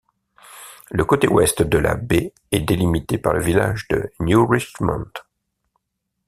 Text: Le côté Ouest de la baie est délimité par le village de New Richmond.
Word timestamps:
Le 0.89 1.05
côté 1.05 1.27
Ouest 1.27 1.61
de 1.61 1.77
la 1.77 1.93
baie 1.93 2.33
est 2.51 2.61
délimité 2.61 3.19
par 3.19 3.33
le 3.33 3.39
village 3.43 3.87
de 3.89 4.11
New 4.19 4.47
Richmond. 4.47 5.05